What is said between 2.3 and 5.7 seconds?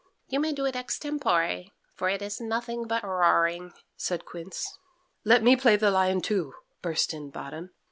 nothing but roaring," said Quince. "Let me